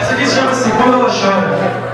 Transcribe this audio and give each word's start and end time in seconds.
Essa 0.00 0.14
aqui 0.14 0.26
chama-se 0.26 0.70
Quando 0.70 0.94
Ela 0.94 1.10
Chora. 1.10 1.87